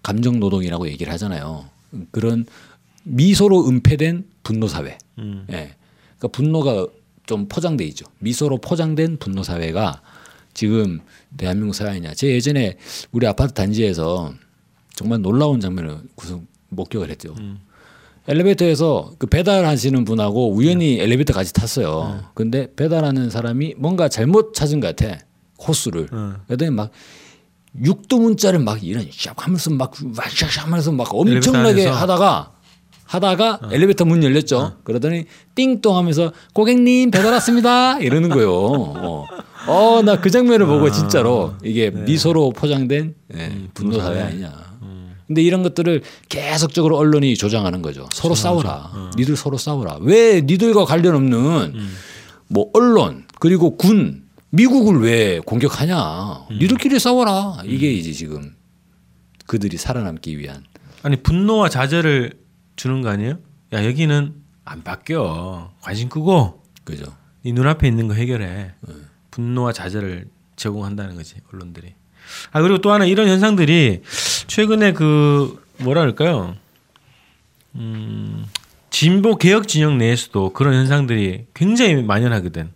감정 0.03 0.41
노동이라고 0.41 0.89
얘기를 0.89 1.13
하잖아요. 1.13 1.67
그런 2.11 2.47
미소로 3.05 3.69
은폐된 3.69 4.25
분노 4.43 4.69
사회. 4.69 4.99
음. 5.19 5.47
예. 5.51 5.75
그러니까 6.19 6.29
분노가 6.33 6.87
좀 7.27 7.49
포장돼 7.49 7.85
있죠. 7.87 8.07
미소로 8.19 8.59
포장된 8.59 9.19
분노 9.19 9.43
사회가 9.43 10.03
지금 10.55 11.01
대한민국 11.37 11.75
사회냐. 11.75 12.15
제 12.15 12.29
예전에 12.29 12.77
우리 13.13 13.27
아파트 13.27 13.53
단지에서 13.53 14.35
정말 14.95 15.23
놀라운 15.23 15.61
장면을 15.61 15.99
구성 16.15 16.47
목격을 16.71 17.11
했죠. 17.11 17.35
엘리베이터에서 18.29 19.13
그 19.19 19.27
배달하시는 19.27 20.05
분하고 20.05 20.53
우연히 20.53 21.01
엘리베이터 21.01 21.33
같이 21.33 21.53
탔어요. 21.53 22.21
근데 22.35 22.69
배달하는 22.77 23.31
사람이 23.31 23.75
뭔가 23.79 24.09
잘못 24.09 24.55
찾은 24.55 24.81
것 24.81 24.95
같아. 24.95 25.19
코스를. 25.57 26.09
어. 26.13 26.35
그랬더니 26.47 26.71
막 26.71 26.91
육두 27.83 28.19
문자를 28.19 28.59
막 28.61 28.83
이런 28.85 29.07
샥 29.09 29.33
하면서 29.37 29.71
막 29.71 29.93
와샥 29.93 30.61
하면서 30.61 30.93
막 30.93 31.15
엄청나게? 31.15 31.87
하다가 31.87 32.53
하다가 33.05 33.61
엘리베이터 33.73 34.05
문 34.05 34.23
열렸죠. 34.23 34.77
그러더니 34.85 35.25
띵동 35.57 35.97
하면서 35.97 36.33
고객님 36.55 37.11
배달 37.11 37.33
왔습니다. 37.33 37.99
이러는 37.99 38.29
거예요. 38.29 38.53
어, 38.55 39.27
어, 39.67 40.03
나 40.03 40.17
그 40.17 40.31
장면을 40.31 40.67
보고 40.67 40.91
진짜로 40.91 41.55
이게 41.65 41.91
미소로 41.91 42.51
포장된 42.51 43.15
예, 43.35 43.53
분노 43.75 43.99
사회 44.01 44.21
아니냐. 44.23 44.70
근데 45.31 45.43
이런 45.43 45.63
것들을 45.63 46.03
계속적으로 46.29 46.97
언론이 46.99 47.37
조장하는 47.37 47.83
거죠. 47.83 48.09
서로 48.13 48.35
싸워라. 48.35 49.13
니들 49.17 49.37
서로 49.37 49.59
싸워라. 49.59 49.99
왜 50.01 50.41
니들과 50.41 50.85
관련 50.85 51.15
없는 51.15 51.73
뭐 52.49 52.69
언론 52.75 53.29
그리고 53.39 53.77
군 53.77 54.25
미국을 54.49 55.01
왜 55.01 55.39
공격하냐. 55.39 56.49
니들끼리 56.51 56.99
싸워라. 56.99 57.59
이게 57.65 57.93
이제 57.93 58.11
지금 58.13 58.57
그들이 59.47 59.77
살아남기 59.77 60.37
위한 60.37 60.65
아니 61.05 61.15
분노와 61.23 61.69
좌절을 61.69 62.33
주는 62.75 63.01
거 63.01 63.11
아니에요? 63.11 63.39
야 63.73 63.85
여기는 63.85 64.35
안 64.65 64.83
바뀌어. 64.83 65.71
관심 65.81 66.09
끄고 66.09 66.65
그죠. 66.83 67.05
네 67.45 67.53
눈앞에 67.53 67.87
있는 67.87 68.09
거 68.09 68.15
해결해. 68.15 68.73
분노와 69.31 69.73
좌절을 69.75 70.27
제공한다는 70.57 71.15
거지 71.15 71.37
언론들이. 71.53 71.95
아 72.53 72.61
그리고 72.63 72.79
또 72.79 72.93
하나 72.93 73.05
이런 73.05 73.29
현상들이 73.29 74.03
최근에 74.47 74.93
그 74.93 75.63
뭐라 75.79 76.03
그럴까요? 76.03 76.57
음, 77.77 78.47
진보 78.91 79.37
개혁 79.37 79.69
진영 79.69 79.99
내에서도 79.99 80.53
그런 80.53 80.75
현상들이 80.75 81.47
굉장히 81.55 82.03
만연하거든. 82.03 82.71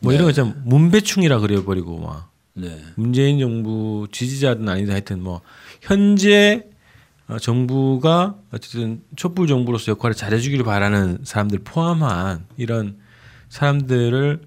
뭐 0.00 0.12
이런 0.12 0.24
거 0.24 0.30
있잖아 0.30 0.54
문배충이라 0.64 1.40
그래버리고 1.40 1.98
막 1.98 2.30
네. 2.54 2.80
문재인 2.96 3.38
정부 3.38 4.06
지지자든 4.10 4.68
아니든 4.68 4.92
하여튼 4.92 5.22
뭐 5.22 5.40
현재 5.80 6.64
어, 7.28 7.38
정부가 7.38 8.36
어쨌든 8.52 9.02
촛불 9.16 9.46
정부로서 9.46 9.92
역할을 9.92 10.14
잘해주기를 10.14 10.64
바라는 10.64 11.18
사람들 11.24 11.60
포함한 11.64 12.46
이런 12.56 12.96
사람들을 13.48 14.40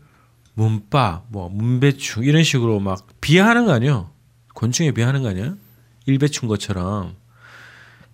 문바, 0.62 1.24
뭐 1.30 1.50
문배충 1.50 2.24
이런 2.24 2.44
식으로 2.44 2.80
막 2.80 3.08
비하하는 3.22 3.66
거 3.66 3.72
아니에요? 3.74 4.10
곤충에 4.54 4.92
비하하는 4.92 5.22
거 5.22 5.30
아니야? 5.30 5.56
일배충 6.06 6.48
것처럼 6.48 7.16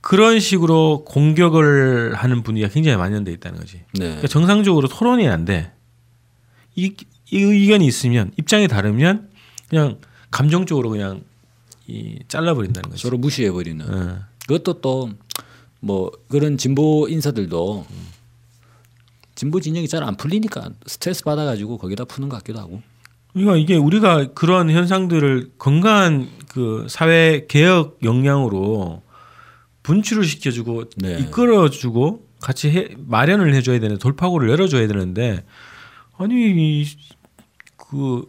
그런 0.01 0.39
식으로 0.39 1.03
공격을 1.05 2.13
하는 2.15 2.43
분위기가 2.43 2.71
굉장히 2.71 2.97
만연돼 2.97 3.31
있다는 3.33 3.59
거지. 3.59 3.77
네. 3.93 4.05
그러니까 4.05 4.27
정상적으로 4.27 4.87
토론이 4.87 5.27
안 5.27 5.45
돼. 5.45 5.73
이, 6.75 6.93
이 7.31 7.37
의견이 7.37 7.85
있으면 7.85 8.31
입장이 8.37 8.67
다르면 8.67 9.29
그냥 9.69 9.99
감정적으로 10.31 10.89
그냥 10.89 11.23
이 11.87 12.19
잘라버린다는 12.27 12.89
거죠. 12.91 13.01
서로 13.01 13.17
무시해 13.17 13.51
버리는. 13.51 13.85
예. 13.85 14.19
그것도 14.47 14.81
또 14.81 15.09
뭐 15.79 16.11
그런 16.27 16.57
진보 16.57 17.07
인사들도 17.09 17.85
진보 19.37 19.61
진영이 19.61 19.87
잘 19.87 20.03
안 20.03 20.17
풀리니까 20.17 20.71
스트레스 20.87 21.23
받아가지고 21.23 21.77
거기다 21.77 22.05
푸는 22.05 22.27
것 22.27 22.37
같기도 22.37 22.59
하고. 22.59 22.81
그러니까 23.33 23.55
이게 23.57 23.75
우리가 23.75 24.33
그런 24.33 24.71
현상들을 24.71 25.51
건강한 25.59 26.27
그 26.49 26.87
사회 26.89 27.45
개혁 27.47 27.99
역량으로 28.03 29.03
분출을 29.83 30.23
시켜주고 30.25 30.85
네. 30.97 31.19
이끌어주고 31.19 32.25
같이 32.41 32.69
해, 32.71 32.87
마련을 32.97 33.53
해줘야 33.53 33.79
되는 33.79 33.99
돌파구를 33.99 34.49
열어줘야 34.49 34.87
되는데 34.87 35.43
아니 36.17 36.33
이- 36.81 36.85
그 37.77 38.25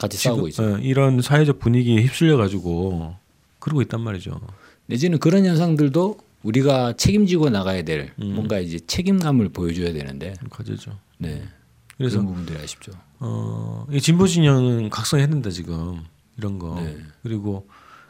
같이 0.00 0.16
싸우고 0.18 0.46
있죠. 0.48 0.62
어, 0.62 0.78
이런 0.78 1.20
사회적 1.20 1.58
분위기에 1.58 2.00
휩쓸려 2.02 2.36
가지고 2.36 3.16
그러고 3.58 3.82
있단 3.82 4.00
말이죠. 4.00 4.40
내지는 4.86 5.18
그런 5.18 5.44
현상들도 5.44 6.16
우리가 6.42 6.94
책임지고 6.94 7.50
나가야 7.50 7.82
될 7.82 8.12
음. 8.22 8.34
뭔가 8.34 8.58
이제 8.58 8.78
책임감을 8.78 9.50
보여줘야 9.50 9.92
되는데. 9.92 10.34
가져죠. 10.50 10.98
네. 11.18 11.48
그래서 11.96 12.20
부분들이 12.20 12.58
아쉽죠. 12.58 12.92
어, 13.18 13.84
이 13.90 14.00
진보 14.00 14.26
진영은 14.28 14.90
된다 15.28 15.50
지금 15.50 16.04
이런 16.36 16.58
거 16.60 16.76
네. 16.80 16.96
그리고 17.24 17.66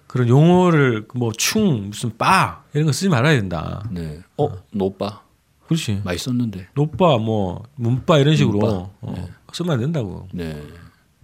그런 0.06 0.28
용어를 0.28 1.06
뭐 1.14 1.32
충 1.32 1.88
무슨 1.88 2.16
빠 2.18 2.64
이런 2.74 2.86
거 2.86 2.92
쓰지 2.92 3.08
말아야 3.08 3.36
된다. 3.36 3.88
네. 3.90 4.20
어, 4.36 4.48
노빠 4.72 5.22
그렇지. 5.66 6.02
많이 6.04 6.18
썼는데. 6.18 6.68
노빠 6.74 7.16
뭐 7.18 7.62
문빠 7.76 8.18
이런 8.18 8.36
식으로 8.36 8.58
문빠. 8.58 8.90
어, 9.00 9.28
쓰면 9.54 9.72
안 9.72 9.80
된다고. 9.80 10.28
네. 10.32 10.62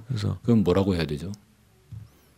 그래서 0.09 0.38
그럼 0.43 0.64
뭐라고 0.64 0.95
해야 0.95 1.05
되죠? 1.05 1.31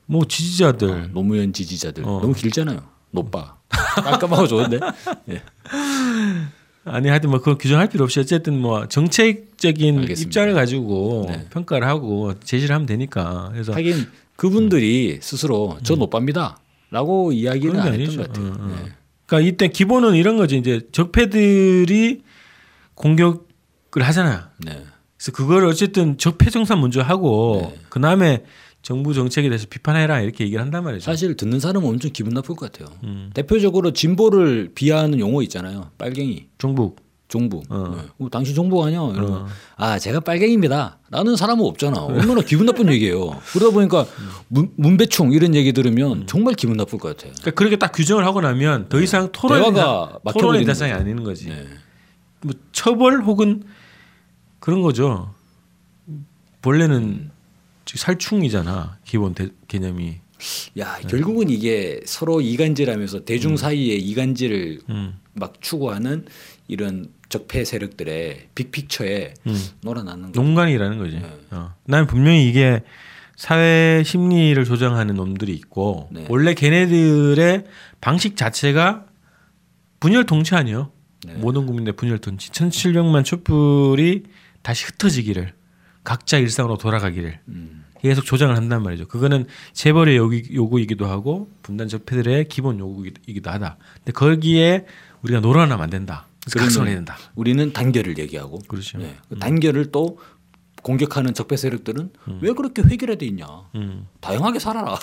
뭐 0.06 0.24
지지자들 0.24 0.90
아, 0.92 1.06
노무현 1.08 1.52
지지자들 1.52 2.04
어. 2.04 2.20
너무 2.20 2.32
길잖아요. 2.32 2.80
노빠. 3.12 3.55
깔끔하고 4.02 4.46
좋은데. 4.46 4.80
예. 5.30 5.42
아니 6.84 7.08
하여튼 7.08 7.30
뭐 7.30 7.40
그걸 7.40 7.58
규정할 7.58 7.88
필요 7.88 8.04
없이 8.04 8.20
어쨌든 8.20 8.60
뭐 8.60 8.86
정책적인 8.86 9.98
알겠습니다. 10.00 10.28
입장을 10.28 10.54
가지고 10.54 11.26
네. 11.28 11.46
평가를 11.50 11.86
하고 11.86 12.38
제시를 12.40 12.74
하면 12.74 12.86
되니까 12.86 13.48
그래서 13.52 13.72
하긴 13.72 14.06
그분들이 14.36 15.18
스스로 15.20 15.78
저 15.82 15.96
노빠입니다라고 15.96 17.32
이야기는 17.32 17.74
음. 17.74 17.80
그런 17.80 17.96
게안 17.96 18.00
했던. 18.00 18.16
것 18.16 18.26
같아요. 18.28 18.46
어, 18.46 18.56
어. 18.60 18.66
네. 18.84 18.92
그러니까 19.26 19.48
이때 19.48 19.68
기본은 19.68 20.14
이런 20.14 20.36
거지 20.36 20.56
이제 20.56 20.80
적폐들이 20.92 22.22
공격을 22.94 24.02
하잖아요. 24.02 24.42
네. 24.58 24.84
그래서 25.16 25.32
그걸 25.32 25.64
어쨌든 25.66 26.18
적폐 26.18 26.50
정산 26.50 26.80
먼저 26.80 27.02
하고 27.02 27.72
네. 27.74 27.80
그 27.88 28.00
다음에 28.00 28.44
정부 28.86 29.12
정책에 29.14 29.48
대해서 29.48 29.66
비판해라 29.68 30.20
이렇게 30.20 30.44
얘기를 30.44 30.62
한단 30.62 30.84
말이죠. 30.84 31.02
사실 31.04 31.36
듣는 31.36 31.58
사람은 31.58 31.88
엄청 31.88 32.12
기분 32.12 32.34
나쁠 32.34 32.54
것 32.54 32.70
같아요. 32.70 32.96
음. 33.02 33.30
대표적으로 33.34 33.92
진보를 33.92 34.70
비하하는 34.76 35.18
용어 35.18 35.42
있잖아요. 35.42 35.90
빨갱이, 35.98 36.46
종북 36.56 37.04
종부. 37.26 37.62
어. 37.68 37.96
네. 37.96 38.08
어, 38.24 38.28
당신 38.30 38.54
종부 38.54 38.84
아니야? 38.84 39.00
이러면 39.00 39.32
어. 39.32 39.46
아 39.74 39.98
제가 39.98 40.20
빨갱입니다. 40.20 40.98
라는 41.10 41.34
사람은 41.34 41.64
없잖아. 41.64 42.00
얼마나 42.00 42.42
기분 42.42 42.66
나쁜 42.66 42.88
얘기예요. 42.92 43.40
그러다 43.52 43.72
보니까 43.74 44.06
문, 44.46 44.70
문배충 44.76 45.32
이런 45.32 45.56
얘기 45.56 45.72
들으면 45.72 46.28
정말 46.28 46.54
기분 46.54 46.76
나쁠 46.76 47.00
것 47.00 47.08
같아요. 47.16 47.32
그러니까 47.40 47.50
그렇게 47.58 47.74
딱 47.78 47.90
규정을 47.90 48.24
하고 48.24 48.40
나면 48.40 48.88
더 48.88 49.00
이상 49.00 49.32
토론의 49.32 49.64
대화가 49.72 49.80
대- 50.12 50.18
막혀버리는 50.22 50.40
토론의 50.40 50.64
대상이 50.64 50.92
거죠. 50.92 51.00
아니는 51.02 51.24
거지. 51.24 51.48
네. 51.48 51.66
뭐 52.42 52.54
처벌 52.70 53.22
혹은 53.22 53.64
그런 54.60 54.80
거죠. 54.82 55.34
본래는 56.62 57.30
지 57.32 57.35
금 57.86 57.96
살충이잖아 57.96 58.98
기본 59.04 59.34
대- 59.34 59.48
개념이. 59.68 60.16
야 60.78 60.98
네. 61.00 61.08
결국은 61.08 61.48
이게 61.48 62.00
서로 62.04 62.40
이간질하면서 62.40 63.24
대중 63.24 63.56
사이에 63.56 63.94
이간질을 63.94 64.80
음. 64.90 65.18
막 65.32 65.54
추구하는 65.62 66.26
이런 66.68 67.08
적폐 67.28 67.64
세력들의 67.64 68.48
빅픽처에 68.54 69.34
음. 69.46 69.64
놀아나는 69.82 70.32
거. 70.32 70.40
농간이라는 70.42 70.98
거지. 70.98 71.16
네. 71.16 71.38
어. 71.52 71.74
난 71.84 72.06
분명히 72.06 72.48
이게 72.48 72.82
사회 73.36 74.02
심리를 74.04 74.62
조정하는 74.64 75.14
놈들이 75.14 75.52
있고 75.54 76.08
네. 76.12 76.26
원래 76.28 76.54
걔네들의 76.54 77.64
방식 78.00 78.36
자체가 78.36 79.06
분열 80.00 80.26
통치 80.26 80.54
아니요. 80.54 80.90
네. 81.24 81.34
모든 81.34 81.66
국민의 81.66 81.94
분열 81.96 82.18
통치. 82.18 82.50
1,700만 82.50 83.24
촛불이 83.24 84.24
다시 84.62 84.84
흩어지기를 84.86 85.52
각자 86.06 86.38
일상으로 86.38 86.78
돌아가기를 86.78 87.40
음. 87.48 87.84
계속 88.00 88.24
조장을 88.24 88.56
한단 88.56 88.82
말이죠. 88.84 89.08
그거는 89.08 89.46
재벌의 89.72 90.16
요구, 90.16 90.40
요구이기도 90.54 91.06
하고 91.06 91.50
분단 91.62 91.88
적폐들의 91.88 92.46
기본 92.48 92.78
요구이기도 92.78 93.50
하다. 93.50 93.76
근데 93.96 94.12
거기에 94.12 94.86
우리가 95.22 95.40
놀아나면 95.40 95.82
안 95.82 95.90
된다. 95.90 96.26
각성을 96.56 96.86
해야 96.86 96.96
된다. 96.96 97.16
우리는 97.34 97.72
단결을 97.72 98.18
얘기하고 98.18 98.60
그렇죠. 98.68 98.98
네. 98.98 99.16
그 99.28 99.38
단결을 99.40 99.90
또 99.90 100.20
공격하는 100.82 101.34
적폐 101.34 101.56
세력들은 101.56 102.10
왜 102.40 102.52
그렇게 102.52 102.82
회결돼 102.82 103.26
있냐? 103.26 103.46
음. 103.74 104.06
다양하게 104.20 104.60
살아라. 104.60 104.96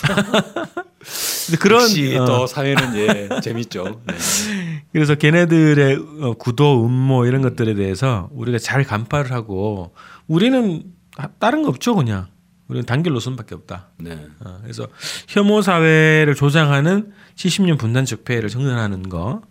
근데 1.46 1.58
그런 1.60 1.82
역시 1.82 2.16
어, 2.16 2.24
또 2.24 2.46
사회는 2.46 2.96
예 2.96 3.28
재밌죠. 3.42 4.00
네. 4.06 4.14
그래서 4.92 5.16
걔네들의 5.16 5.96
어, 6.22 6.34
구도, 6.38 6.86
음모 6.86 7.26
이런 7.26 7.42
것들에 7.42 7.74
대해서 7.74 8.30
우리가 8.32 8.56
잘 8.58 8.84
간파를 8.84 9.32
하고 9.32 9.92
우리는 10.26 10.76
하- 10.76 10.93
다른 11.38 11.62
거 11.62 11.68
없죠 11.68 11.94
그냥 11.94 12.26
우리는 12.68 12.86
단결 12.86 13.12
노선밖에 13.12 13.54
없다. 13.54 13.88
네. 13.98 14.26
어, 14.40 14.58
그래서 14.62 14.88
혐오 15.28 15.60
사회를 15.60 16.34
조장하는 16.34 17.12
70년 17.36 17.78
분단 17.78 18.04
적폐를 18.04 18.48
정연하는 18.48 19.08
거, 19.08 19.42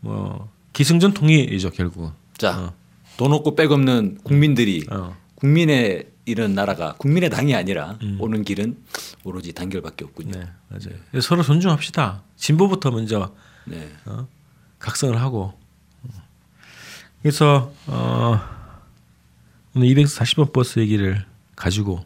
뭐 0.00 0.50
기승전 0.72 1.12
통일이죠 1.12 1.70
결국. 1.70 2.12
자, 2.38 2.58
어. 2.58 2.72
돈 3.16 3.32
없고 3.32 3.54
백 3.56 3.72
없는 3.72 4.18
국민들이 4.22 4.84
어. 4.90 5.16
국민의 5.36 6.08
이런 6.24 6.54
나라가 6.54 6.94
국민의 6.94 7.30
당이 7.30 7.54
아니라 7.54 7.98
오는 8.18 8.42
길은 8.42 8.76
오로지 9.24 9.52
단결밖에 9.52 10.04
없군요. 10.04 10.32
네, 10.32 10.48
맞아요. 10.68 11.20
서로 11.22 11.42
존중합시다. 11.42 12.22
진보부터 12.36 12.90
먼저 12.90 13.34
네. 13.64 13.90
어? 14.06 14.26
각성을 14.78 15.18
하고. 15.20 15.54
그래서 17.22 17.72
어, 17.86 18.40
오늘 19.76 19.88
240번 19.88 20.54
버스 20.54 20.78
얘기를 20.78 21.22
가지고 21.54 22.00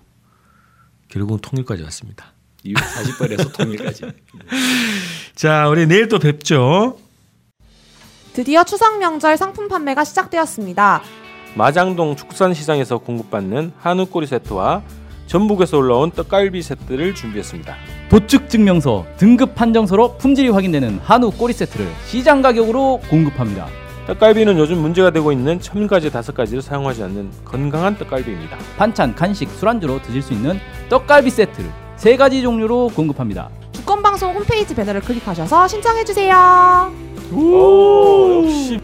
결국은 1.08 1.38
통일까지 1.38 1.84
왔습니다. 1.84 2.32
240번에서 2.64 3.52
통일까지. 3.56 4.02
자, 5.36 5.68
우리 5.68 5.86
내일 5.86 6.08
또 6.08 6.18
뵙죠. 6.18 6.98
드디어 8.32 8.64
추석 8.64 8.98
명절 8.98 9.36
상품 9.36 9.68
판매가 9.68 10.02
시작되었습니다. 10.02 11.02
마장동 11.54 12.16
축산시장에서 12.16 12.98
공급받는 12.98 13.72
한우 13.78 14.06
꼬리 14.06 14.26
세트와 14.26 14.82
전북에서 15.26 15.78
올라온 15.78 16.10
떡갈비 16.10 16.62
세트를 16.62 17.14
준비했습니다. 17.14 17.76
도축 18.08 18.50
증명서, 18.50 19.06
등급 19.16 19.54
판정서로 19.54 20.18
품질이 20.18 20.48
확인되는 20.48 20.98
한우 21.04 21.30
꼬리 21.30 21.52
세트를 21.52 21.88
시장 22.06 22.42
가격으로 22.42 23.00
공급합니다. 23.08 23.68
떡갈비는 24.10 24.58
요즘 24.58 24.78
문제가 24.78 25.10
되고 25.10 25.30
있는 25.30 25.60
첨가제 25.60 26.10
다섯 26.10 26.34
가지를 26.34 26.60
사용하지 26.60 27.04
않는 27.04 27.30
건강한 27.44 27.96
떡갈비입니다. 27.96 28.58
반찬, 28.76 29.14
간식, 29.14 29.48
술안주로 29.50 30.02
드실 30.02 30.20
수 30.20 30.32
있는 30.32 30.58
떡갈비 30.88 31.30
세트를 31.30 31.70
세 31.94 32.16
가지 32.16 32.42
종류로 32.42 32.88
공급합니다. 32.88 33.48
주권방송 33.70 34.34
홈페이지 34.34 34.74
배너를 34.74 35.00
클릭하셔서 35.02 35.68
신청해주세요. 35.68 36.92
오, 37.32 38.42
역시 38.46 38.80